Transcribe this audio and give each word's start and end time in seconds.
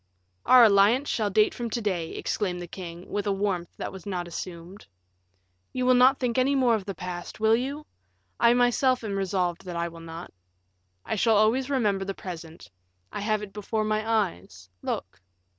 "Our 0.47 0.63
alliance 0.63 1.07
shall 1.09 1.29
date 1.29 1.53
from 1.53 1.69
to 1.69 1.79
day," 1.79 2.13
exclaimed 2.15 2.59
the 2.59 2.65
king, 2.67 3.07
with 3.11 3.27
a 3.27 3.31
warmth 3.31 3.77
that 3.77 3.91
was 3.91 4.07
not 4.07 4.27
assumed. 4.27 4.87
"You 5.73 5.85
will 5.85 5.93
not 5.93 6.17
think 6.19 6.39
any 6.39 6.55
more 6.55 6.73
of 6.73 6.85
the 6.85 6.95
past, 6.95 7.39
will 7.39 7.55
you? 7.55 7.85
I 8.39 8.55
myself 8.55 9.03
am 9.03 9.15
resolved 9.15 9.63
that 9.65 9.75
I 9.75 9.87
will 9.89 9.99
not. 9.99 10.33
I 11.05 11.13
shall 11.13 11.37
always 11.37 11.69
remember 11.69 12.03
the 12.03 12.15
present; 12.15 12.67
I 13.11 13.19
have 13.21 13.43
it 13.43 13.53
before 13.53 13.83
my 13.83 14.03
eyes; 14.09 14.71
look." 14.81 15.21